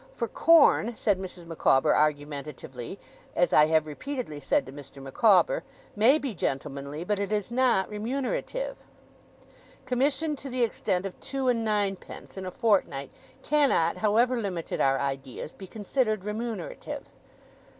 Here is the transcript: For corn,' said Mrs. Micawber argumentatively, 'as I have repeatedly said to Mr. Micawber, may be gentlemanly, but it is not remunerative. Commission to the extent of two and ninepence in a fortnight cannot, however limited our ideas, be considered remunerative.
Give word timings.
For 0.15 0.27
corn,' 0.27 0.95
said 0.95 1.19
Mrs. 1.19 1.45
Micawber 1.45 1.95
argumentatively, 1.95 2.97
'as 3.35 3.53
I 3.53 3.67
have 3.67 3.85
repeatedly 3.85 4.39
said 4.39 4.65
to 4.65 4.73
Mr. 4.73 4.99
Micawber, 4.99 5.63
may 5.95 6.17
be 6.17 6.33
gentlemanly, 6.33 7.03
but 7.03 7.19
it 7.19 7.31
is 7.31 7.51
not 7.51 7.87
remunerative. 7.87 8.77
Commission 9.85 10.35
to 10.37 10.49
the 10.49 10.63
extent 10.63 11.05
of 11.05 11.19
two 11.19 11.49
and 11.49 11.63
ninepence 11.63 12.35
in 12.35 12.47
a 12.47 12.51
fortnight 12.51 13.11
cannot, 13.43 13.97
however 13.97 14.41
limited 14.41 14.81
our 14.81 14.97
ideas, 14.97 15.53
be 15.53 15.67
considered 15.67 16.23
remunerative. 16.25 17.03